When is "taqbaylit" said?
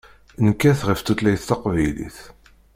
1.49-2.17